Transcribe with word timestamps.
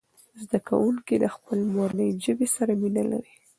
زده 0.43 0.59
کوونکي 0.67 1.15
د 1.19 1.25
خپلې 1.35 1.63
مورنۍ 1.75 2.09
ژبې 2.25 2.47
سره 2.55 2.71
مینه 2.81 3.03
لري. 3.11 3.33